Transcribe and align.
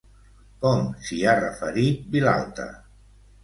Com 0.63 0.81
s'hi 1.09 1.21
ha 1.29 1.37
referit 1.43 2.11
Vilalta? 2.19 2.69